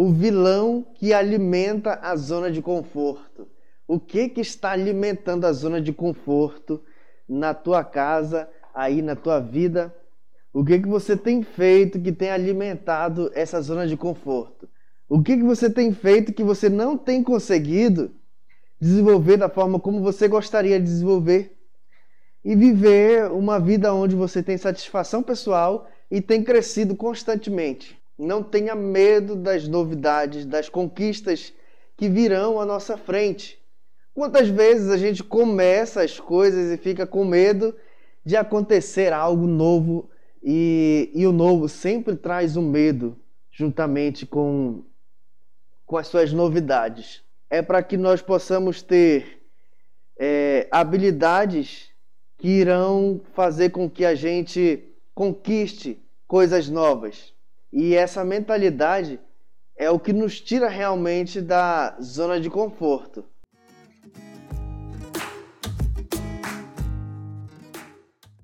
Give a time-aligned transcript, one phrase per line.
[0.00, 3.48] o vilão que alimenta a zona de conforto.
[3.84, 6.80] O que que está alimentando a zona de conforto
[7.28, 9.92] na tua casa, aí na tua vida?
[10.52, 14.68] O que que você tem feito que tem alimentado essa zona de conforto?
[15.08, 18.12] O que que você tem feito que você não tem conseguido
[18.80, 21.58] desenvolver da forma como você gostaria de desenvolver?
[22.44, 27.97] E viver uma vida onde você tem satisfação pessoal e tem crescido constantemente.
[28.18, 31.52] Não tenha medo das novidades, das conquistas
[31.96, 33.58] que virão à nossa frente.
[34.12, 37.74] Quantas vezes a gente começa as coisas e fica com medo
[38.24, 40.10] de acontecer algo novo
[40.42, 43.16] e, e o novo sempre traz o um medo
[43.52, 44.82] juntamente com,
[45.86, 47.22] com as suas novidades.
[47.48, 49.40] É para que nós possamos ter
[50.18, 51.90] é, habilidades
[52.36, 57.32] que irão fazer com que a gente conquiste coisas novas.
[57.72, 59.20] E essa mentalidade
[59.76, 63.24] é o que nos tira realmente da zona de conforto.